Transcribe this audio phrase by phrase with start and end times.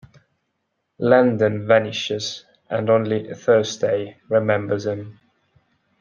[0.97, 5.19] Landen vanishes, and only Thursday remembers him.